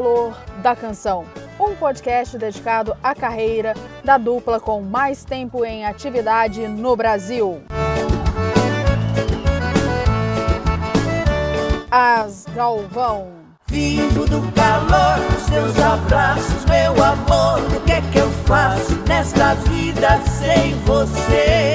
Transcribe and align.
Calor 0.00 0.34
da 0.62 0.74
Canção, 0.74 1.26
um 1.60 1.76
podcast 1.76 2.38
dedicado 2.38 2.96
à 3.02 3.14
carreira 3.14 3.74
da 4.02 4.16
dupla 4.16 4.58
com 4.58 4.80
mais 4.80 5.26
tempo 5.26 5.62
em 5.62 5.84
atividade 5.84 6.66
no 6.66 6.96
Brasil. 6.96 7.60
As 11.90 12.46
Galvão. 12.54 13.30
Vivo 13.66 14.24
do 14.24 14.40
calor 14.52 15.18
dos 15.32 15.44
teus 15.50 15.78
abraços, 15.78 16.64
meu 16.64 16.92
amor. 17.04 17.76
O 17.76 17.84
que 17.84 17.92
é 17.92 18.00
que 18.10 18.20
eu 18.20 18.30
faço 18.46 18.96
nesta 19.06 19.52
vida 19.52 20.18
sem 20.22 20.76
você? 20.86 21.74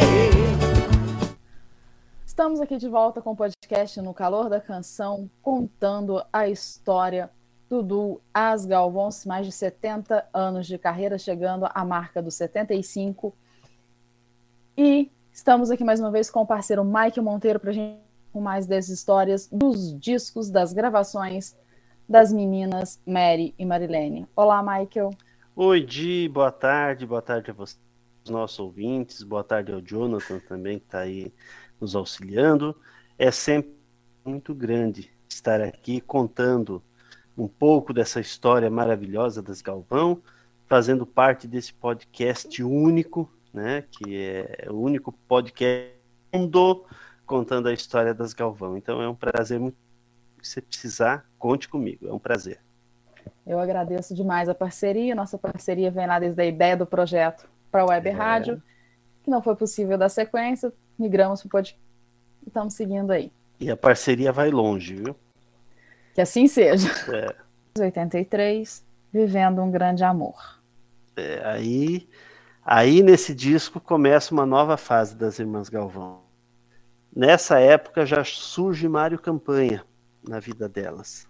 Estamos 2.26 2.60
aqui 2.60 2.78
de 2.78 2.90
volta 2.90 3.22
com 3.22 3.34
o 3.34 3.36
podcast 3.36 4.02
No 4.02 4.16
Calor 4.16 4.50
da 4.50 4.60
Canção, 4.60 5.30
contando 5.44 6.26
a 6.34 6.50
história 6.50 7.30
do 7.70 7.82
duo 7.82 8.22
As 8.34 8.66
Galvões, 8.66 9.26
mais 9.26 9.46
de 9.46 9.52
70 9.52 10.28
anos 10.34 10.68
de 10.68 10.78
carreira, 10.78 11.18
chegando 11.18 11.68
à 11.74 11.84
marca 11.84 12.22
dos 12.22 12.36
75. 12.36 13.36
E 14.78 15.12
estamos 15.32 15.72
aqui 15.72 15.84
mais 15.84 16.00
uma 16.00 16.12
vez 16.12 16.30
com 16.30 16.42
o 16.42 16.46
parceiro 16.46 16.84
Mike 16.84 17.20
Monteiro 17.22 17.60
para 17.60 17.72
a 17.72 17.74
gente 17.74 18.06
com 18.32 18.42
mais 18.42 18.66
dessas 18.66 18.90
histórias 18.90 19.48
dos 19.50 19.98
discos, 19.98 20.50
das 20.50 20.74
gravações 20.74 21.56
das 22.08 22.32
meninas 22.32 23.02
Mary 23.06 23.56
e 23.58 23.66
Marilene. 23.66 24.28
Olá, 24.36 24.62
Michael. 24.62 25.12
Oi, 25.56 25.82
Di, 25.82 26.30
boa 26.30 26.52
tarde, 26.52 27.06
boa 27.06 27.22
tarde 27.22 27.50
a 27.50 27.54
vocês, 27.54 27.80
nossos 28.28 28.60
ouvintes, 28.60 29.24
boa 29.24 29.44
tarde 29.44 29.72
ao 29.72 29.82
Jonathan 29.82 30.40
também, 30.40 30.80
que 30.80 30.86
está 30.86 31.00
aí 31.00 31.34
nos 31.80 31.96
auxiliando. 31.96 32.76
É 33.18 33.32
sempre 33.32 33.74
muito 34.24 34.54
grande 34.54 35.10
estar 35.30 35.62
aqui 35.62 36.02
contando 36.02 36.84
um 37.38 37.48
pouco 37.48 37.94
dessa 37.94 38.20
história 38.20 38.70
maravilhosa 38.70 39.42
das 39.42 39.62
Galvão, 39.62 40.22
fazendo 40.68 41.06
parte 41.06 41.48
desse 41.48 41.74
podcast 41.74 42.64
único, 42.64 43.30
né, 43.54 43.84
que 43.92 44.18
é 44.18 44.68
o 44.70 44.76
único 44.76 45.12
podcast 45.28 45.94
do 46.32 46.40
mundo 46.40 46.86
contando 47.26 47.68
a 47.68 47.74
história 47.74 48.14
das 48.14 48.34
Galvão. 48.34 48.78
Então 48.78 49.02
é 49.02 49.10
um 49.10 49.16
prazer 49.16 49.60
muito. 49.60 49.78
Se 50.42 50.52
você 50.52 50.62
precisar, 50.62 51.26
conte 51.40 51.68
comigo. 51.68 52.08
É 52.08 52.14
um 52.14 52.20
prazer. 52.20 52.60
Eu 53.46 53.60
agradeço 53.60 54.14
demais 54.14 54.48
a 54.48 54.54
parceria. 54.54 55.16
Nossa 55.16 55.38
parceria 55.38 55.90
vem 55.90 56.06
lá 56.06 56.20
desde 56.20 56.40
a 56.40 56.46
ideia 56.46 56.78
do 56.78 56.86
projeto 56.86 57.48
para 57.72 57.82
a 57.82 57.86
Web 57.86 58.10
é. 58.10 58.12
Rádio, 58.12 58.64
que 59.24 59.30
não 59.30 59.42
foi 59.42 59.56
possível 59.56 59.98
dar 59.98 60.10
sequência. 60.10 60.72
Migramos 60.98 61.42
para 61.42 61.48
o 61.48 61.52
podcast 61.52 61.82
e 62.44 62.48
estamos 62.48 62.74
seguindo 62.76 63.12
aí. 63.12 63.32
E 63.60 63.72
a 63.72 63.78
parceria 63.78 64.32
vai 64.32 64.52
longe, 64.52 64.96
viu? 64.96 65.16
Que 66.16 66.22
assim 66.22 66.48
seja. 66.48 66.90
É. 67.14 67.36
83, 67.78 68.86
vivendo 69.12 69.62
um 69.62 69.70
grande 69.70 70.02
amor. 70.02 70.62
É, 71.18 71.46
aí, 71.46 72.08
aí 72.64 73.04
nesse 73.04 73.36
disco 73.36 73.82
começa 73.82 74.34
uma 74.34 74.46
nova 74.46 74.78
fase 74.78 75.14
das 75.14 75.40
Irmãs 75.40 75.68
Galvão. 75.68 76.22
Nessa 77.14 77.60
época 77.60 78.06
já 78.06 78.24
surge 78.24 78.88
Mário 78.88 79.20
Campanha 79.20 79.86
na 80.26 80.40
vida 80.40 80.70
delas. 80.70 81.28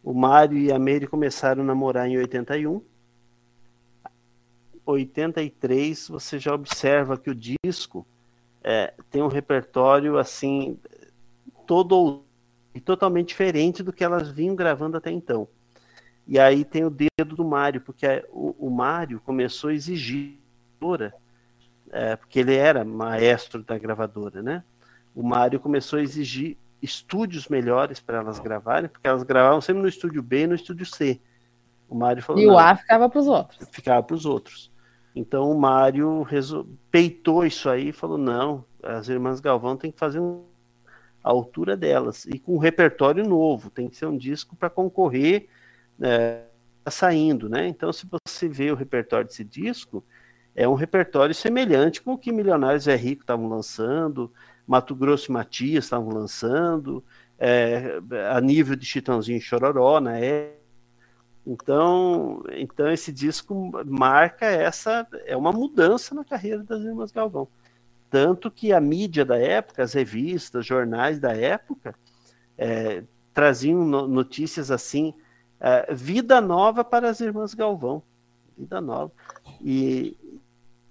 O 0.00 0.14
Mário 0.14 0.58
e 0.58 0.70
a 0.70 0.78
Mary 0.78 1.08
começaram 1.08 1.62
a 1.62 1.66
namorar 1.66 2.06
em 2.06 2.16
81. 2.16 2.80
83, 4.86 6.08
você 6.08 6.38
já 6.38 6.54
observa 6.54 7.18
que 7.18 7.30
o 7.30 7.34
disco 7.34 8.06
é, 8.62 8.94
tem 9.10 9.22
um 9.22 9.28
repertório 9.28 10.18
assim 10.18 10.78
todo 11.66 12.22
e 12.74 12.80
totalmente 12.80 13.28
diferente 13.28 13.82
do 13.82 13.92
que 13.92 14.02
elas 14.02 14.28
vinham 14.30 14.56
gravando 14.56 14.96
até 14.96 15.10
então. 15.10 15.46
E 16.26 16.38
aí 16.38 16.64
tem 16.64 16.84
o 16.84 16.90
dedo 16.90 17.36
do 17.36 17.44
Mário, 17.44 17.80
porque 17.80 18.24
o, 18.30 18.66
o 18.66 18.70
Mário 18.70 19.20
começou 19.20 19.70
a 19.70 19.74
exigir, 19.74 20.38
é, 21.90 22.16
porque 22.16 22.40
ele 22.40 22.54
era 22.54 22.84
maestro 22.84 23.62
da 23.62 23.78
gravadora, 23.78 24.42
né? 24.42 24.62
o 25.14 25.22
Mário 25.22 25.60
começou 25.60 25.98
a 25.98 26.02
exigir 26.02 26.58
estúdios 26.82 27.48
melhores 27.48 28.00
para 28.00 28.18
elas 28.18 28.38
gravarem, 28.38 28.88
porque 28.88 29.06
elas 29.06 29.22
gravavam 29.22 29.60
sempre 29.60 29.80
no 29.80 29.88
estúdio 29.88 30.22
B 30.22 30.42
e 30.42 30.46
no 30.48 30.54
estúdio 30.54 30.84
C. 30.84 31.20
O 31.88 31.94
Mário 31.94 32.22
falou. 32.22 32.42
E 32.42 32.46
o 32.46 32.58
A 32.58 32.74
ficava 32.74 33.08
para 33.08 33.20
os 33.20 33.26
outros. 33.26 33.68
Ficava 33.70 34.02
para 34.02 34.16
os 34.16 34.26
outros. 34.26 34.72
Então 35.14 35.50
o 35.50 35.58
Mário 35.58 36.22
resol... 36.22 36.66
peitou 36.90 37.46
isso 37.46 37.70
aí 37.70 37.90
e 37.90 37.92
falou: 37.92 38.18
não, 38.18 38.64
as 38.82 39.08
irmãs 39.08 39.40
Galvão 39.40 39.76
tem 39.76 39.92
que 39.92 39.98
fazer 39.98 40.18
um... 40.18 40.44
a 41.24 41.30
altura 41.30 41.74
delas 41.74 42.26
e 42.26 42.38
com 42.38 42.54
um 42.54 42.58
repertório 42.58 43.26
novo, 43.26 43.70
tem 43.70 43.88
que 43.88 43.96
ser 43.96 44.04
um 44.04 44.16
disco 44.16 44.54
para 44.54 44.68
concorrer 44.68 45.48
é, 46.00 46.42
saindo, 46.90 47.48
né? 47.48 47.66
Então, 47.66 47.90
se 47.92 48.06
você 48.06 48.46
vê 48.46 48.70
o 48.70 48.74
repertório 48.74 49.26
desse 49.26 49.42
disco, 49.42 50.04
é 50.54 50.68
um 50.68 50.74
repertório 50.74 51.34
semelhante 51.34 52.02
com 52.02 52.12
o 52.12 52.18
que 52.18 52.30
Milionários 52.30 52.86
é 52.86 52.94
Rico 52.94 53.22
estavam 53.22 53.48
lançando, 53.48 54.30
Mato 54.66 54.94
Grosso 54.94 55.30
e 55.30 55.32
Matias 55.32 55.84
estavam 55.84 56.10
lançando, 56.10 57.02
é, 57.38 58.00
a 58.30 58.40
nível 58.40 58.76
de 58.76 58.84
Chitãozinho 58.84 59.38
e 59.38 59.40
Chororó, 59.40 60.00
né? 60.00 60.50
Então, 61.46 62.42
então 62.52 62.90
esse 62.90 63.12
disco 63.12 63.70
marca 63.86 64.46
essa 64.46 65.06
é 65.26 65.36
uma 65.36 65.52
mudança 65.52 66.14
na 66.14 66.24
carreira 66.24 66.62
das 66.62 66.82
irmãs 66.82 67.10
Galvão. 67.12 67.48
Tanto 68.14 68.48
que 68.48 68.72
a 68.72 68.80
mídia 68.80 69.24
da 69.24 69.36
época, 69.36 69.82
as 69.82 69.92
revistas, 69.92 70.64
jornais 70.64 71.18
da 71.18 71.32
época, 71.36 71.96
é, 72.56 73.02
traziam 73.32 73.84
notícias 74.06 74.70
assim, 74.70 75.12
é, 75.58 75.92
vida 75.92 76.40
nova 76.40 76.84
para 76.84 77.10
as 77.10 77.18
irmãs 77.18 77.54
Galvão, 77.54 78.04
vida 78.56 78.80
nova. 78.80 79.10
E 79.60 80.16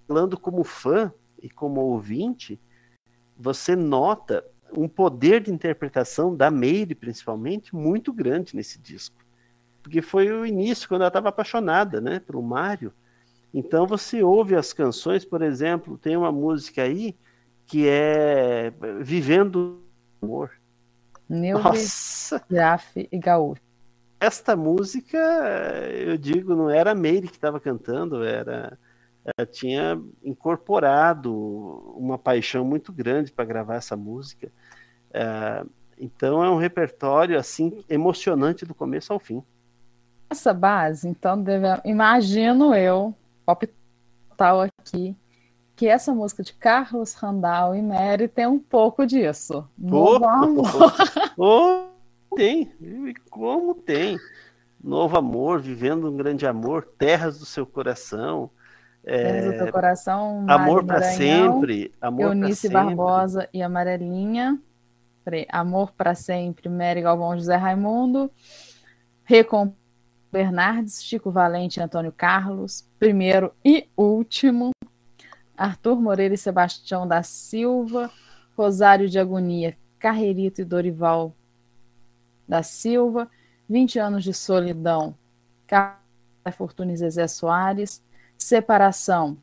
falando 0.06 0.38
como 0.38 0.66
fã 0.66 1.13
e 1.41 1.50
como 1.50 1.79
ouvinte, 1.79 2.59
você 3.38 3.73
nota 3.73 4.45
um 4.75 4.90
poder 4.90 5.44
de 5.44 5.50
interpretação 5.50 6.35
da 6.35 6.51
Meire, 6.51 6.94
principalmente, 6.94 7.73
muito 7.73 8.11
grande 8.11 8.53
nesse 8.53 8.78
disco. 8.78 9.16
Porque 9.81 10.01
foi 10.01 10.29
o 10.29 10.45
início, 10.45 10.90
quando 10.90 11.03
ela 11.03 11.07
estava 11.07 11.29
apaixonada 11.29 12.01
né, 12.01 12.19
pelo 12.19 12.44
Mário. 12.44 12.91
Então 13.53 13.86
você 13.86 14.24
ouve 14.24 14.56
as 14.56 14.74
canções, 14.74 15.24
por 15.24 15.41
exemplo, 15.41 15.97
tem 15.97 16.18
uma 16.18 16.31
música 16.31 16.81
aí 16.81 17.16
que 17.66 17.88
é 17.88 18.74
Vivendo 19.02 19.81
Amor. 20.22 20.52
Nossa! 21.30 22.44
Graf 22.50 22.96
e 22.96 23.18
Gaúcho. 23.18 23.62
Esta 24.19 24.56
música, 24.56 25.18
eu 25.91 26.18
digo, 26.18 26.56
não 26.56 26.69
era 26.69 26.91
a 26.91 26.96
Meire 26.96 27.28
que 27.28 27.36
estava 27.36 27.59
cantando, 27.59 28.24
era 28.24 28.78
ela 29.25 29.47
tinha 29.47 30.02
incorporado 30.24 31.34
uma 31.97 32.18
paixão 32.18 32.66
muito 32.66 32.91
grande 32.91 33.31
para 33.31 33.46
gravar 33.46 33.76
essa 33.76 33.96
música. 33.96 34.52
É, 35.14 35.64
então 35.97 36.44
é 36.44 36.50
um 36.50 36.58
repertório 36.58 37.38
assim 37.38 37.84
emocionante 37.90 38.66
do 38.66 38.76
começo 38.76 39.14
ao 39.14 39.20
fim. 39.20 39.41
Essa 40.29 40.53
base, 40.53 41.08
então, 41.08 41.41
deve, 41.41 41.67
imagino 41.85 42.73
eu, 42.76 43.14
pop 43.45 43.69
tal 44.37 44.61
aqui, 44.61 45.16
que 45.75 45.87
essa 45.87 46.13
música 46.13 46.43
de 46.43 46.53
Carlos 46.53 47.13
Randall 47.13 47.75
e 47.75 47.81
Mary 47.81 48.28
tem 48.28 48.47
um 48.47 48.59
pouco 48.59 49.05
disso. 49.05 49.67
Novo 49.78 50.23
oh, 50.23 50.28
amor. 50.28 50.93
Oh, 51.37 52.35
tem, 52.35 52.72
como 53.29 53.73
tem. 53.73 54.17
Novo 54.84 55.17
amor, 55.17 55.61
vivendo 55.61 56.09
um 56.09 56.17
grande 56.17 56.45
amor, 56.45 56.87
terras 56.97 57.40
do 57.40 57.45
seu 57.45 57.66
coração. 57.66 58.49
É, 59.05 59.51
do 59.51 59.57
teu 59.57 59.72
coração, 59.72 60.45
Amor 60.47 60.85
para 60.85 61.01
sempre, 61.01 61.91
Amor 61.99 62.22
Eunice 62.22 62.69
Barbosa 62.69 63.49
e 63.53 63.61
Amarelinha. 63.61 64.61
Peraí, 65.25 65.45
Amor 65.49 65.91
para 65.91 66.16
sempre, 66.16 66.69
Mary 66.69 67.01
Galvão, 67.01 67.35
José 67.35 67.55
Raimundo. 67.55 68.31
Recom 69.23 69.73
Bernardes, 70.34 71.03
Chico 71.03 71.30
Valente 71.30 71.80
e 71.80 71.84
Antônio 71.84 72.12
Carlos. 72.12 72.84
Primeiro 72.97 73.53
e 73.64 73.88
último. 73.96 74.72
Arthur 75.56 76.02
Moreira 76.02 76.34
e 76.34 76.38
Sebastião 76.38 77.08
da 77.08 77.22
Silva. 77.22 78.09
Rosário 78.58 79.08
de 79.08 79.20
Agonia, 79.20 79.78
Carreirito 80.00 80.62
e 80.62 80.66
Dorival 80.66 81.35
da 82.47 82.64
Silva. 82.64 83.30
20 83.70 84.00
anos 84.00 84.24
de 84.24 84.34
solidão, 84.34 85.16
Carlos 85.66 85.97
Fortunes 86.56 87.00
Zezé 87.00 87.28
Soares, 87.28 88.03
Separação, 88.38 89.38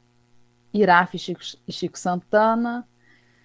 Iraf 0.72 1.16
Chico, 1.18 1.40
Chico 1.68 1.98
Santana, 1.98 2.86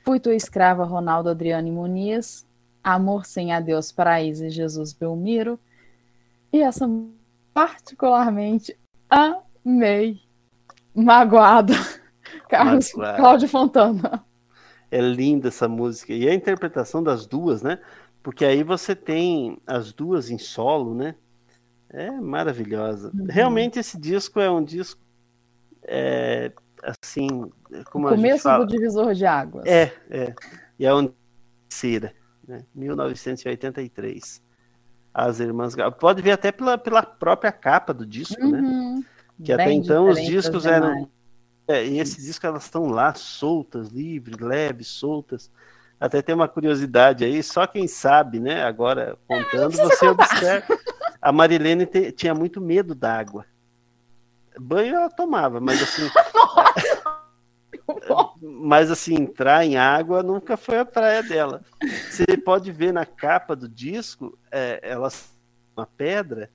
Fui 0.04 0.20
Tua 0.20 0.36
Escrava, 0.36 0.84
Ronaldo 0.84 1.30
Adriane 1.30 1.72
Muniz, 1.72 2.46
Amor 2.84 3.26
Sem 3.26 3.54
Adeus, 3.54 3.92
Paraíso 3.92 4.46
e 4.46 4.50
Jesus 4.50 4.94
Belmiro, 4.94 5.60
e 6.52 6.62
essa 6.62 6.88
particularmente 7.56 8.78
amei, 9.10 10.20
Magoada, 10.94 11.74
Carlos 12.50 12.94
Magoada. 12.94 13.18
Cláudio 13.18 13.48
Fontana. 13.48 14.26
É 14.92 15.00
linda 15.00 15.48
essa 15.48 15.68
música. 15.68 16.12
E 16.12 16.28
a 16.28 16.34
interpretação 16.34 17.02
das 17.02 17.26
duas, 17.26 17.62
né? 17.62 17.80
Porque 18.22 18.44
aí 18.44 18.62
você 18.62 18.94
tem 18.94 19.58
as 19.66 19.94
duas 19.94 20.30
em 20.30 20.38
solo, 20.38 20.94
né? 20.94 21.16
É 21.90 22.12
maravilhosa. 22.12 23.10
Uhum. 23.14 23.26
Realmente 23.30 23.80
esse 23.80 23.98
disco 23.98 24.40
é 24.42 24.52
um 24.52 24.62
disco 24.64 25.00
é, 25.84 26.52
assim, 26.84 27.50
como 27.90 28.10
gente 28.10 28.18
Começo 28.18 28.58
do 28.58 28.66
divisor 28.68 29.14
de 29.14 29.26
águas. 29.26 29.66
É, 29.66 29.94
é. 30.10 30.36
E 30.78 30.86
é 30.86 30.94
onde 30.94 31.14
Cira, 31.70 32.14
né? 32.46 32.66
1983. 32.76 34.44
As 35.18 35.40
Irmãs 35.40 35.74
Gal- 35.74 35.94
Pode 35.94 36.22
ver 36.22 36.32
até 36.32 36.52
pela, 36.52 36.78
pela 36.78 37.02
própria 37.02 37.50
capa 37.50 37.94
do 37.94 38.06
disco, 38.06 38.38
né? 38.46 38.60
Uhum. 38.60 39.04
Que 39.42 39.54
até 39.54 39.66
Bem 39.66 39.80
então 39.80 40.10
os 40.10 40.22
discos 40.22 40.66
eram. 40.66 41.10
É, 41.68 41.86
e 41.86 42.00
esse 42.00 42.22
disco 42.22 42.46
elas 42.46 42.66
estão 42.66 42.88
lá 42.88 43.14
soltas, 43.14 43.88
livres, 43.90 44.38
leves, 44.40 44.88
soltas. 44.90 45.50
Até 45.98 46.22
tem 46.22 46.36
uma 46.36 46.50
curiosidade 46.50 47.24
aí, 47.24 47.42
só 47.42 47.66
quem 47.66 47.88
sabe, 47.88 48.40
né? 48.42 48.64
Agora 48.66 49.18
contando, 49.26 49.72
você 49.72 50.06
observa. 50.06 50.78
A 51.22 51.32
Marilene 51.32 51.86
te- 51.86 52.12
tinha 52.12 52.36
muito 52.36 52.60
medo 52.60 52.94
d'água. 52.94 53.46
Banho 54.60 54.96
ela 54.96 55.10
tomava, 55.10 55.60
mas 55.62 55.82
assim. 55.82 56.10
mas 58.42 58.90
assim, 58.92 59.16
entrar 59.16 59.66
em 59.66 59.78
água 59.78 60.24
nunca 60.24 60.58
foi 60.58 60.80
a 60.80 60.86
praia 60.86 61.22
dela. 61.22 61.62
Você 62.10 62.26
pode 62.38 62.72
ver 62.72 62.92
na 62.92 63.06
capa 63.06 63.56
do 63.56 63.68
disco, 63.70 64.38
é, 64.52 64.80
ela 64.82 65.10
uma 65.76 65.86
pedra. 65.86 66.50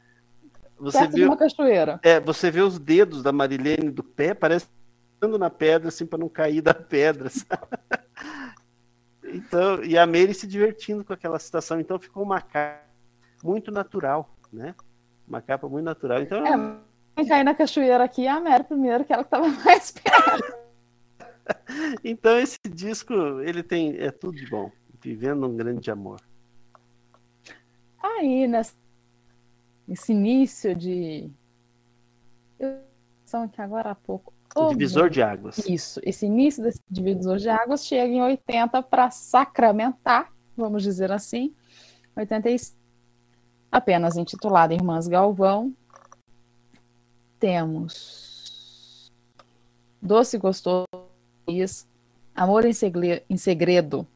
Você 0.79 0.99
Perto 0.99 1.15
viu, 1.15 1.27
uma 1.27 1.37
cachoeira. 1.37 2.01
é, 2.03 2.19
você 2.19 2.51
vê 2.51 2.63
os 2.63 2.79
dedos 2.79 3.23
da 3.23 3.33
Marilene 3.33 3.91
do 3.91 4.03
pé, 4.03 4.33
parece 4.33 4.67
andando 5.23 5.39
na 5.39 5.51
pedra, 5.51 5.89
assim, 5.89 6.07
para 6.07 6.19
não 6.19 6.29
cair 6.29 6.63
da 6.63 6.73
pedra. 6.73 7.29
sabe? 7.31 7.67
Então, 9.25 9.85
e 9.85 9.97
a 9.97 10.07
Mary 10.07 10.35
se 10.35 10.47
divertindo 10.47 11.05
com 11.05 11.13
aquela 11.13 11.39
situação. 11.39 11.79
Então 11.79 11.99
ficou 11.99 12.23
uma 12.23 12.41
capa 12.41 12.81
muito 13.45 13.71
natural, 13.71 14.29
né? 14.53 14.75
Uma 15.29 15.41
capa 15.41 15.69
muito 15.69 15.85
natural. 15.85 16.23
Então, 16.23 16.45
É, 16.45 16.77
quem 17.17 17.27
cair 17.27 17.45
na 17.45 17.55
cachoeira 17.55 18.03
aqui 18.03 18.27
é 18.27 18.31
a 18.31 18.41
Mary 18.41 18.65
primeiro, 18.65 19.05
que 19.05 19.13
ela 19.13 19.23
que 19.23 19.29
estava 19.29 19.49
mais 19.63 19.93
perto. 19.93 20.60
Então 22.11 22.39
esse 22.39 22.59
disco, 22.69 23.15
ele 23.41 23.63
tem 23.63 23.97
é 23.99 24.11
tudo 24.11 24.37
de 24.37 24.49
bom. 24.49 24.71
Vivendo 25.01 25.47
um 25.47 25.57
grande 25.57 25.91
amor. 25.91 26.21
Aí, 28.03 28.47
nessa, 28.47 28.75
nesse 29.87 30.13
início 30.13 30.75
de. 30.75 31.31
São 33.25 33.45
aqui 33.45 33.61
agora 33.61 33.93
há 33.93 33.95
pouco. 33.95 34.33
O 34.55 34.71
divisor 34.71 35.09
de 35.09 35.23
águas. 35.23 35.59
Isso, 35.59 36.01
esse 36.03 36.27
início 36.27 36.63
desse 36.63 36.81
divisor 36.91 37.37
de 37.37 37.49
águas 37.49 37.87
chega 37.87 38.13
em 38.13 38.21
80 38.21 38.83
para 38.83 39.11
sacramentar, 39.11 40.33
vamos 40.57 40.83
dizer 40.83 41.13
assim. 41.13 41.55
85, 42.17 42.77
apenas 43.71 44.17
intitulada 44.17 44.75
Irmãs 44.75 45.07
Galvão. 45.07 45.73
Temos 47.39 49.13
Doce 50.03 50.37
Gostoso, 50.37 50.87
Amor 52.35 52.65
em, 52.65 52.73
Segle- 52.73 53.23
em 53.29 53.37
Segredo, 53.37 54.07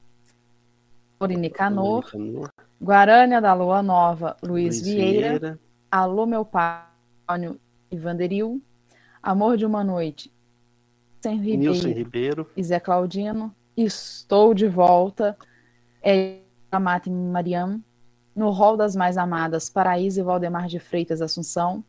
por 1.18 1.28
Nicanor, 1.28 2.04
Nicanor, 2.04 2.50
Guarânia 2.82 3.40
da 3.40 3.52
Lua 3.54 3.82
Nova, 3.82 4.36
Luiz, 4.42 4.76
Luiz 4.76 4.82
Vieira, 4.82 5.28
Vieira, 5.38 5.58
Alô 5.90 6.26
Meu 6.26 6.44
Pai, 6.44 6.82
e 7.90 7.96
Vanderil, 7.96 8.60
Amor 9.22 9.56
de 9.56 9.64
uma 9.64 9.82
Noite, 9.84 10.32
Sem 11.22 11.38
Nilson 11.38 11.88
Ribeiro. 11.88 11.98
Ribeiro, 11.98 12.50
e 12.56 12.62
Zé 12.62 12.80
Claudino, 12.80 13.54
Estou 13.76 14.54
de 14.54 14.68
Volta, 14.68 15.36
é 16.02 16.38
a 16.70 16.78
Mata 16.80 17.08
e 17.08 17.12
Mariam, 17.12 17.80
No 18.34 18.50
Rol 18.50 18.76
das 18.76 18.94
Mais 18.96 19.16
Amadas, 19.16 19.68
Paraíso 19.70 20.20
e 20.20 20.22
Valdemar 20.22 20.66
de 20.66 20.78
Freitas 20.78 21.22
Assunção, 21.22 21.82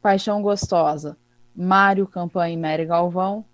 Paixão 0.00 0.42
Gostosa, 0.42 1.16
Mário 1.54 2.06
Campanha 2.06 2.54
e 2.54 2.56
Mary 2.56 2.84
Galvão, 2.86 3.44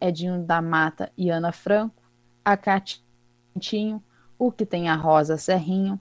Edinho 0.00 0.42
da 0.42 0.62
Mata 0.62 1.12
e 1.16 1.30
Ana 1.30 1.52
Franco, 1.52 2.02
A 2.44 2.56
Catinho, 2.56 4.02
O 4.38 4.50
Que 4.50 4.64
Tem 4.64 4.88
a 4.88 4.94
Rosa 4.94 5.36
Serrinho, 5.36 6.00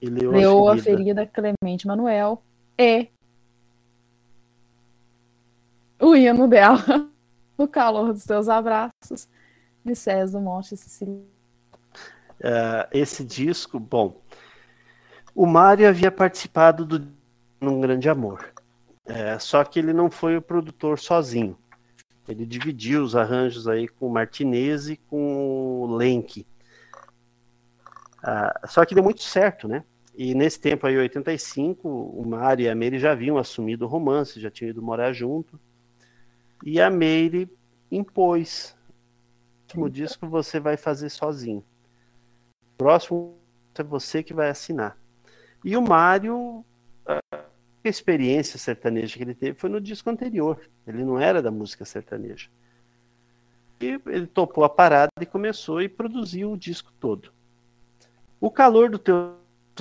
e 0.00 0.08
Leoa, 0.08 0.36
Leoa 0.36 0.76
Ferida. 0.78 1.24
Ferida, 1.24 1.26
Clemente 1.26 1.86
Manuel 1.86 2.42
e 2.78 3.08
o 6.00 6.14
hino 6.14 6.48
dela, 6.48 6.78
No 7.58 7.66
Calor 7.66 8.12
dos 8.12 8.24
Teus 8.24 8.48
Abraços, 8.48 9.28
de 9.84 9.94
César 9.94 10.38
do 10.38 10.44
Monte 10.44 10.76
Cecília. 10.76 11.24
Ah, 12.42 12.88
esse 12.92 13.24
disco, 13.24 13.80
bom, 13.80 14.22
o 15.34 15.44
Mário 15.44 15.88
havia 15.88 16.10
participado 16.10 16.86
do 16.86 17.08
Num 17.60 17.80
Grande 17.80 18.08
Amor, 18.08 18.54
É, 19.08 19.38
só 19.38 19.64
que 19.64 19.78
ele 19.78 19.94
não 19.94 20.10
foi 20.10 20.36
o 20.36 20.42
produtor 20.42 20.98
sozinho. 20.98 21.56
Ele 22.28 22.44
dividiu 22.44 23.02
os 23.02 23.16
arranjos 23.16 23.66
aí 23.66 23.88
com 23.88 24.06
o 24.06 24.12
Martinez 24.12 24.90
e 24.90 24.96
com 24.98 25.82
o 25.82 25.96
Lenk. 25.96 26.46
Ah, 28.22 28.66
só 28.66 28.84
que 28.84 28.94
deu 28.94 29.02
muito 29.02 29.22
certo, 29.22 29.66
né? 29.66 29.82
E 30.14 30.34
nesse 30.34 30.60
tempo 30.60 30.86
aí, 30.86 30.98
85, 30.98 31.88
o 31.88 32.26
Mário 32.26 32.64
e 32.64 32.68
a 32.68 32.74
Meire 32.74 32.98
já 32.98 33.12
haviam 33.12 33.38
assumido 33.38 33.86
o 33.86 33.88
romance, 33.88 34.40
já 34.40 34.50
tinham 34.50 34.70
ido 34.70 34.82
morar 34.82 35.12
junto. 35.12 35.58
E 36.62 36.78
a 36.80 36.90
Meire 36.90 37.50
impôs. 37.90 38.76
O 39.60 39.62
último 39.62 39.88
disco 39.88 40.28
você 40.28 40.60
vai 40.60 40.76
fazer 40.76 41.08
sozinho. 41.08 41.64
Próximo 42.76 43.38
é 43.74 43.82
você 43.82 44.22
que 44.22 44.34
vai 44.34 44.50
assinar. 44.50 44.98
E 45.64 45.76
o 45.76 45.82
Mário, 45.82 46.64
a 47.84 47.88
experiência 47.88 48.58
sertaneja 48.58 49.16
que 49.16 49.22
ele 49.22 49.34
teve 49.34 49.58
foi 49.58 49.70
no 49.70 49.80
disco 49.80 50.10
anterior. 50.10 50.60
Ele 50.86 51.04
não 51.04 51.18
era 51.18 51.40
da 51.40 51.50
música 51.50 51.84
sertaneja. 51.84 52.48
E 53.80 54.00
ele 54.06 54.26
topou 54.26 54.64
a 54.64 54.68
parada 54.68 55.10
e 55.20 55.26
começou 55.26 55.80
e 55.80 55.88
produziu 55.88 56.52
o 56.52 56.56
disco 56.56 56.92
todo. 56.98 57.32
O 58.40 58.50
calor 58.50 58.90
do 58.90 58.98
teu 58.98 59.36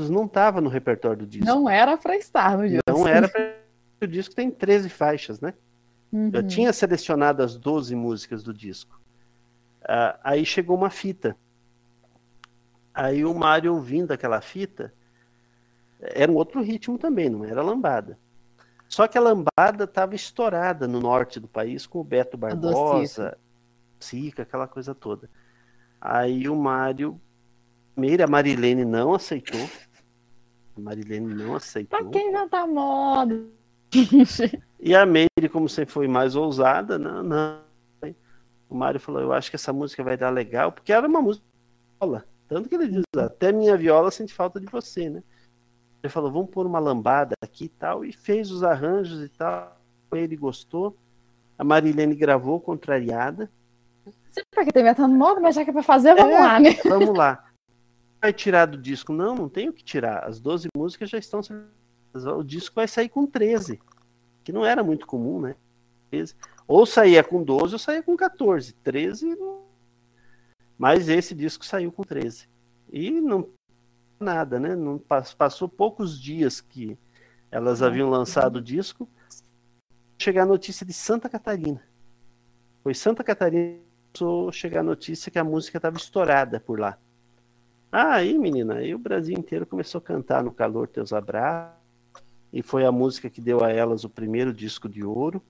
não 0.10 0.26
estava 0.26 0.62
no 0.62 0.70
repertório 0.70 1.18
do 1.18 1.26
disco. 1.26 1.46
Não 1.46 1.68
era 1.68 1.98
para 1.98 2.16
estar 2.16 2.56
no 2.58 2.68
dia. 2.68 2.82
Não 2.88 3.08
era 3.08 3.28
pra... 3.28 3.56
O 4.00 4.06
disco 4.06 4.36
tem 4.36 4.52
13 4.52 4.90
faixas, 4.90 5.42
né? 5.42 5.56
Uhum. 6.12 6.30
Eu 6.32 6.44
tinha 6.46 6.72
selecionado 6.72 7.42
as 7.42 7.58
12 7.58 7.96
músicas 7.96 8.44
do 8.44 8.54
disco. 8.54 9.02
Ah, 9.84 10.20
aí 10.24 10.46
chegou 10.46 10.78
uma 10.78 10.92
fita. 10.92 11.36
Aí 12.94 13.26
o 13.26 13.34
Mário 13.34 13.74
ouvindo 13.74 14.12
aquela 14.12 14.40
fita, 14.42 14.94
era 16.00 16.32
um 16.32 16.36
outro 16.36 16.62
ritmo 16.62 16.98
também, 16.98 17.30
não 17.30 17.44
era 17.44 17.62
lambada. 17.62 18.18
Só 18.88 19.08
que 19.08 19.18
a 19.18 19.22
lambada 19.22 19.84
estava 19.84 20.16
estourada 20.16 20.88
no 20.88 21.00
norte 21.00 21.40
do 21.40 21.48
país 21.48 21.86
com 21.86 22.00
o 22.00 22.04
Beto 22.04 22.38
Barbosa, 22.38 23.38
Sica, 24.00 24.44
aquela 24.44 24.68
coisa 24.68 24.96
toda. 24.96 25.30
Aí 26.00 26.48
o 26.48 26.56
Mário, 26.56 27.20
primeiro 27.94 28.24
a 28.24 28.28
Marilene 28.28 28.86
não 28.86 29.14
aceitou. 29.14 29.68
A 30.78 30.80
Marilene 30.80 31.34
não 31.34 31.56
aceitou. 31.56 32.00
Pra 32.00 32.10
quem 32.10 32.32
já 32.32 32.48
tá 32.48 32.66
moda. 32.66 33.44
E 34.80 34.96
a 34.96 35.06
Meire, 35.06 35.50
como 35.52 35.68
sempre 35.68 35.94
foi 35.94 36.08
mais 36.08 36.36
ousada, 36.36 37.00
não, 37.00 37.24
não. 37.24 37.68
O 38.70 38.76
Mário 38.76 39.00
falou, 39.00 39.22
eu 39.22 39.34
acho 39.34 39.50
que 39.50 39.56
essa 39.56 39.72
música 39.72 40.04
vai 40.04 40.18
dar 40.18 40.30
legal, 40.30 40.72
porque 40.72 40.92
era 40.92 41.08
uma 41.08 41.22
música 41.22 41.46
de 41.46 42.06
viola. 42.06 42.26
Tanto 42.48 42.70
que 42.70 42.76
ele 42.76 42.88
diz, 42.88 43.04
até 43.18 43.52
minha 43.52 43.76
viola 43.78 44.12
sente 44.12 44.34
falta 44.34 44.60
de 44.60 44.68
você, 44.68 45.10
né? 45.10 45.24
Ele 46.02 46.12
falou, 46.12 46.32
vamos 46.32 46.50
pôr 46.50 46.66
uma 46.66 46.80
lambada 46.80 47.36
aqui 47.42 47.66
e 47.66 47.70
tal, 47.70 48.06
e 48.06 48.14
fez 48.14 48.52
os 48.52 48.64
arranjos 48.64 49.24
e 49.24 49.30
tal. 49.30 49.78
Ele 50.12 50.36
gostou. 50.36 50.96
A 51.58 51.64
Marilene 51.64 52.16
gravou 52.16 52.60
contrariada. 52.60 53.52
Porque 54.52 54.72
tem 54.72 54.94
tá 54.94 55.08
no 55.08 55.16
moda, 55.16 55.40
mas 55.42 55.56
já 55.56 55.64
que 55.64 55.72
é 55.72 55.74
pra 55.74 55.82
fazer, 55.82 56.16
vamos 56.16 56.34
É. 56.36 56.40
lá, 56.40 56.60
né? 56.60 56.70
Vamos 56.86 57.18
lá. 57.18 57.44
Vai 58.22 58.32
tirar 58.32 58.66
do 58.68 58.78
disco? 58.78 59.12
Não, 59.12 59.36
não 59.36 59.50
tem 59.50 59.70
o 59.70 59.74
que 59.74 59.84
tirar. 59.84 60.24
As 60.24 60.40
12 60.40 60.68
músicas 60.76 61.10
já 61.10 61.18
estão. 61.18 61.42
O 62.14 62.44
disco 62.44 62.76
vai 62.76 62.88
sair 62.88 63.10
com 63.10 63.26
13. 63.26 63.80
Que 64.44 64.52
não 64.52 64.66
era 64.66 64.84
muito 64.84 65.06
comum, 65.08 65.42
né? 65.42 65.56
13. 66.12 66.36
Ou 66.68 66.86
saía 66.86 67.24
com 67.24 67.44
12 67.44 67.74
ou 67.74 67.80
saía 67.80 68.04
com 68.04 68.16
14. 68.16 68.74
13 68.76 69.36
não. 69.36 69.62
Mas 70.78 71.10
esse 71.10 71.34
disco 71.34 71.66
saiu 71.66 71.92
com 71.92 72.04
13. 72.04 72.48
E 72.92 73.20
não 73.20 73.48
nada, 74.20 74.60
né? 74.60 74.76
Não 74.76 75.00
passou 75.38 75.68
poucos 75.68 76.20
dias 76.20 76.62
que 76.62 76.98
elas 77.52 77.82
haviam 77.82 78.10
lançado 78.10 78.58
o 78.58 78.62
disco, 78.62 79.08
chegar 80.18 80.44
a 80.44 80.48
notícia 80.48 80.86
de 80.86 80.94
Santa 80.94 81.30
Catarina. 81.30 81.82
Foi 82.84 82.94
Santa 82.94 83.24
Catarina 83.24 83.88
começou 84.18 84.52
chegar 84.52 84.80
a 84.80 84.84
notícia 84.84 85.32
que 85.32 85.38
a 85.38 85.44
música 85.44 85.78
estava 85.78 85.98
estourada 85.98 86.60
por 86.60 86.80
lá. 86.80 86.98
Ah, 87.92 88.16
aí, 88.16 88.38
menina, 88.38 88.76
aí 88.76 88.94
o 88.94 89.00
Brasil 89.00 89.38
inteiro 89.38 89.66
começou 89.66 90.00
a 90.00 90.02
cantar 90.02 90.44
no 90.44 90.52
calor 90.52 90.88
teus 90.88 91.14
abraços. 91.14 91.78
E 92.52 92.62
foi 92.62 92.86
a 92.86 92.92
música 92.92 93.30
que 93.30 93.42
deu 93.42 93.64
a 93.64 93.72
elas 93.72 94.04
o 94.04 94.10
primeiro 94.10 94.52
disco 94.52 94.90
de 94.90 95.04
ouro. 95.04 95.42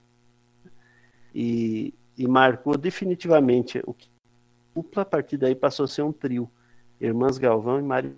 E, 1.34 1.94
e 2.18 2.28
marcou 2.28 2.78
definitivamente 2.78 3.82
o 3.86 3.94
que 3.94 4.10
dupla, 4.76 5.04
a 5.04 5.06
partir 5.06 5.38
daí 5.38 5.56
passou 5.56 5.86
a 5.86 5.88
ser 5.88 6.02
um 6.02 6.12
trio. 6.12 6.50
Irmãs 7.00 7.38
Galvão 7.38 7.80
e 7.80 7.84
Mari. 7.84 8.16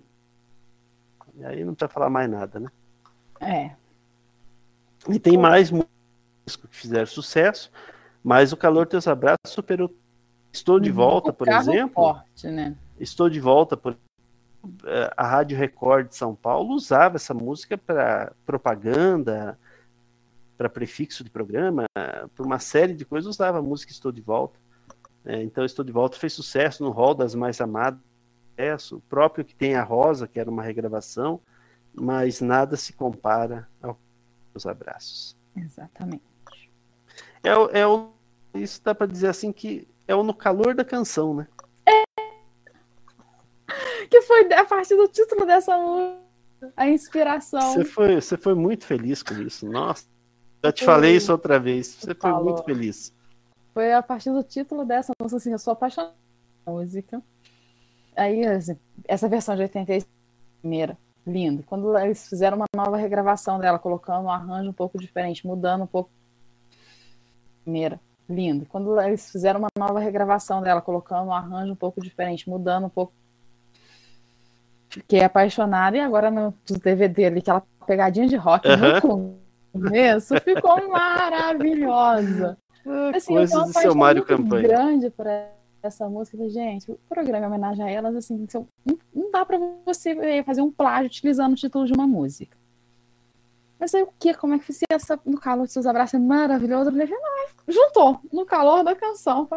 E 1.40 1.44
aí 1.44 1.64
não 1.64 1.74
precisa 1.74 1.92
falar 1.92 2.10
mais 2.10 2.30
nada, 2.30 2.60
né? 2.60 2.70
É. 3.40 3.70
E 5.08 5.18
tem 5.18 5.38
mais 5.38 5.70
músicos 5.70 5.90
que 6.70 6.76
fizeram 6.76 7.06
sucesso, 7.06 7.72
mas 8.22 8.52
o 8.52 8.56
Calor 8.56 8.86
Teus 8.86 9.08
Abraços 9.08 9.38
superou. 9.46 9.94
Estou 10.52 10.78
de 10.78 10.90
volta, 10.90 11.32
por 11.32 11.48
exemplo. 11.48 11.94
Forte, 11.94 12.48
né? 12.48 12.76
Estou 12.98 13.30
de 13.30 13.40
volta, 13.40 13.76
por 13.76 13.96
eh, 14.84 15.14
a 15.16 15.26
Rádio 15.26 15.56
Record 15.56 16.08
de 16.08 16.16
São 16.16 16.34
Paulo 16.34 16.74
usava 16.74 17.16
essa 17.16 17.32
música 17.32 17.78
para 17.78 18.32
propaganda, 18.44 19.58
para 20.58 20.68
prefixo 20.68 21.24
de 21.24 21.30
programa, 21.30 21.86
para 21.94 22.44
uma 22.44 22.58
série 22.58 22.92
de 22.92 23.06
coisas 23.06 23.30
usava 23.30 23.60
a 23.60 23.62
música 23.62 23.92
Estou 23.92 24.12
de 24.12 24.20
Volta. 24.20 24.58
É, 25.24 25.42
então, 25.42 25.64
Estou 25.64 25.84
de 25.84 25.92
Volta 25.92 26.18
fez 26.18 26.34
sucesso 26.34 26.84
no 26.84 26.90
hall 26.90 27.14
das 27.14 27.34
mais 27.34 27.58
amadas. 27.62 28.09
O 28.92 29.00
próprio 29.08 29.44
que 29.44 29.54
tem 29.54 29.74
a 29.74 29.82
Rosa, 29.82 30.28
que 30.28 30.38
era 30.38 30.50
uma 30.50 30.62
regravação, 30.62 31.40
mas 31.94 32.40
nada 32.40 32.76
se 32.76 32.92
compara 32.92 33.68
aos 33.82 34.66
abraços. 34.66 35.36
Exatamente. 35.56 36.22
É, 37.42 37.80
é 37.80 37.86
o, 37.86 38.10
isso 38.54 38.80
dá 38.82 38.94
para 38.94 39.06
dizer 39.06 39.28
assim 39.28 39.52
que 39.52 39.88
é 40.06 40.14
o 40.14 40.22
no 40.22 40.34
calor 40.34 40.74
da 40.74 40.84
canção, 40.84 41.34
né? 41.34 41.46
É. 41.86 42.02
Que 44.08 44.22
foi 44.22 44.52
a 44.52 44.64
partir 44.64 44.96
do 44.96 45.08
título 45.08 45.46
dessa 45.46 45.76
música, 45.78 46.20
a 46.76 46.88
inspiração. 46.88 47.74
Você 47.74 47.84
foi, 47.84 48.20
você 48.20 48.36
foi 48.36 48.54
muito 48.54 48.84
feliz 48.84 49.22
com 49.22 49.34
isso. 49.34 49.66
Nossa, 49.66 50.04
já 50.62 50.72
te 50.72 50.84
falei 50.84 51.16
isso 51.16 51.32
outra 51.32 51.58
vez. 51.58 51.86
Você 52.00 52.14
foi 52.14 52.32
muito 52.32 52.62
feliz. 52.64 53.14
Foi 53.72 53.92
a 53.92 54.02
partir 54.02 54.30
do 54.30 54.42
título 54.42 54.84
dessa 54.84 55.12
música, 55.20 55.36
assim, 55.36 55.52
eu 55.52 55.58
sou 55.58 55.72
apaixonada 55.72 56.14
pela 56.64 56.76
música. 56.76 57.22
Aí, 58.16 58.44
assim, 58.46 58.76
essa 59.06 59.28
versão 59.28 59.54
de 59.56 59.62
86, 59.62 60.06
primeira, 60.60 60.96
lindo. 61.26 61.62
Quando 61.64 61.96
eles 61.98 62.28
fizeram 62.28 62.56
uma 62.56 62.66
nova 62.74 62.96
regravação 62.96 63.58
dela, 63.58 63.78
colocando 63.78 64.24
um 64.24 64.30
arranjo 64.30 64.70
um 64.70 64.74
pouco 64.74 64.98
diferente, 64.98 65.46
mudando 65.46 65.84
um 65.84 65.86
pouco. 65.86 66.10
Primeira, 67.64 68.00
lindo. 68.28 68.66
Quando 68.66 69.00
eles 69.00 69.30
fizeram 69.30 69.60
uma 69.60 69.68
nova 69.78 70.00
regravação 70.00 70.62
dela, 70.62 70.80
colocando 70.80 71.28
um 71.28 71.32
arranjo 71.32 71.72
um 71.72 71.76
pouco 71.76 72.00
diferente, 72.00 72.48
mudando 72.48 72.86
um 72.86 72.90
pouco. 72.90 73.12
Fiquei 74.88 75.22
apaixonada 75.22 75.96
e 75.96 76.00
agora 76.00 76.30
no 76.30 76.52
DVD 76.68 77.26
ali, 77.26 77.38
aquela 77.38 77.62
pegadinha 77.86 78.26
de 78.26 78.36
rock 78.36 78.66
no 78.68 79.38
começo, 79.72 80.34
ficou 80.40 80.88
maravilhosa. 80.88 82.58
É, 82.84 83.10
assim, 83.16 83.34
Coisas 83.34 83.66
do 83.66 83.72
seu 83.72 83.94
Mário 83.94 84.24
Campanha. 84.24 84.66
grande 84.66 85.10
para 85.10 85.59
essa 85.82 86.08
música. 86.08 86.48
Gente, 86.48 86.90
o 86.90 86.98
programa 87.08 87.44
em 87.44 87.48
homenagem 87.48 87.84
a 87.84 87.90
elas, 87.90 88.14
assim, 88.16 88.46
não, 88.84 89.30
dá 89.30 89.44
para 89.44 89.58
você 89.84 90.42
fazer 90.44 90.62
um 90.62 90.70
plágio 90.70 91.06
utilizando 91.06 91.52
o 91.52 91.56
título 91.56 91.86
de 91.86 91.92
uma 91.92 92.06
música. 92.06 92.56
Mas 93.78 93.94
aí 93.94 94.02
o 94.02 94.12
que? 94.18 94.34
Como 94.34 94.54
é 94.54 94.58
que 94.58 94.66
fiz 94.66 94.80
essa 94.90 95.18
no 95.24 95.40
calor 95.40 95.66
de 95.66 95.72
seus 95.72 95.86
abraços? 95.86 96.14
É 96.14 96.18
maravilhoso. 96.18 96.90
Eu 96.90 96.92
falei, 96.92 97.08
não, 97.08 97.72
juntou 97.72 98.20
no 98.30 98.44
calor 98.44 98.84
da 98.84 98.94
canção. 98.94 99.48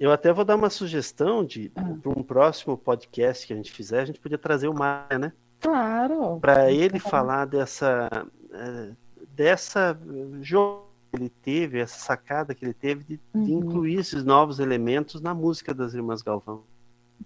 Eu 0.00 0.10
até 0.10 0.32
vou 0.32 0.44
dar 0.44 0.56
uma 0.56 0.70
sugestão 0.70 1.44
de 1.44 1.70
ah. 1.76 1.82
para 2.02 2.10
um 2.10 2.22
próximo 2.22 2.76
podcast 2.76 3.46
que 3.46 3.52
a 3.52 3.56
gente 3.56 3.70
fizer, 3.70 4.00
a 4.00 4.04
gente 4.06 4.18
podia 4.18 4.38
trazer 4.38 4.68
o 4.68 4.74
Maia, 4.74 5.18
né? 5.18 5.32
Claro. 5.60 6.40
Para 6.40 6.72
ele 6.72 6.98
falar 6.98 7.44
dessa 7.44 8.08
eh, 8.52 8.90
dessa 9.34 9.96
jogo 10.40 10.91
ele 11.16 11.28
teve, 11.28 11.78
essa 11.78 11.98
sacada 11.98 12.54
que 12.54 12.64
ele 12.64 12.74
teve 12.74 13.04
de, 13.04 13.20
uhum. 13.34 13.44
de, 13.44 13.52
incluir 13.52 13.98
esses 13.98 14.24
novos 14.24 14.58
elementos 14.58 15.20
na 15.20 15.34
música 15.34 15.74
das 15.74 15.94
Irmãs 15.94 16.22
Galvão. 16.22 16.64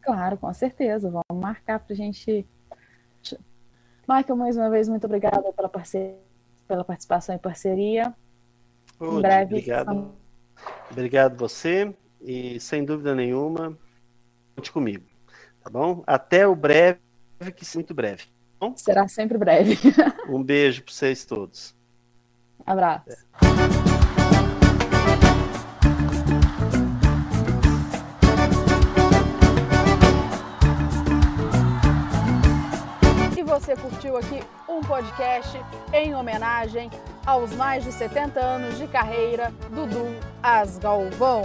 Claro, 0.02 0.37
com 0.37 0.52
certeza. 0.52 1.11
Vamos 1.11 1.43
marcar 1.43 1.78
para 1.78 1.93
a 1.93 1.97
gente. 1.97 2.47
Michael, 4.09 4.37
mais 4.37 4.57
uma 4.57 4.71
vez, 4.71 4.88
muito 4.88 5.05
obrigada 5.05 5.52
pela, 5.52 5.69
parceria, 5.69 6.16
pela 6.69 6.85
participação 6.85 7.35
e 7.35 7.38
parceria. 7.38 8.14
em 9.00 9.21
breve. 9.21 9.55
Obrigado. 9.55 10.12
Obrigado 10.90 11.37
você. 11.37 11.95
E 12.21 12.59
sem 12.59 12.85
dúvida 12.85 13.14
nenhuma, 13.14 13.76
conte 14.55 14.73
comigo. 14.73 15.05
Tá 15.62 15.71
bom? 15.71 16.02
Até 16.07 16.47
o 16.47 16.57
breve, 16.57 16.99
que 17.55 17.64
muito 17.75 17.95
breve. 17.95 18.25
Tá? 18.59 18.73
Será 18.76 19.07
sempre 19.07 19.38
breve. 19.38 19.76
um 20.28 20.43
beijo 20.43 20.83
para 20.83 20.93
vocês 20.93 21.25
todos. 21.25 21.75
Abraço. 22.64 23.11
É. 23.11 23.46
você 33.66 33.75
curtiu 33.75 34.16
aqui 34.16 34.40
um 34.68 34.80
podcast 34.80 35.61
em 35.92 36.14
homenagem 36.14 36.88
aos 37.26 37.52
mais 37.56 37.82
de 37.82 37.90
70 37.90 38.38
anos 38.38 38.78
de 38.78 38.87
carreira 38.87 39.52
do 39.70 39.87
Dudu 39.87 40.16
Asgalvão. 40.40 41.42